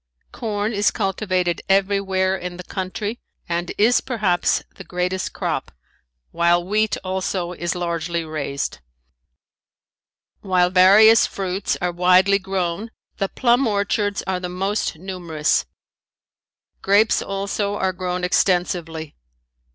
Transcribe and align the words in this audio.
Corn 0.31 0.73
is 0.73 0.89
cultivated 0.89 1.61
everywhere 1.69 2.35
in 2.35 2.57
the 2.57 2.63
country 2.63 3.19
and 3.47 3.71
is 3.77 4.01
perhaps 4.01 4.63
the 4.75 4.83
greatest 4.83 5.31
crop, 5.31 5.71
while 6.31 6.65
wheat 6.65 6.97
also 7.03 7.51
is 7.51 7.75
largely 7.75 8.25
raised. 8.25 8.79
While 10.39 10.71
various 10.71 11.27
fruits 11.27 11.77
are 11.83 11.91
widely 11.91 12.39
grown 12.39 12.89
the 13.17 13.29
plum 13.29 13.67
orchards 13.67 14.23
are 14.25 14.39
the 14.39 14.49
most 14.49 14.97
numerous. 14.97 15.67
Grapes 16.81 17.21
also 17.21 17.75
are 17.75 17.93
grown 17.93 18.23
extensively. 18.23 19.15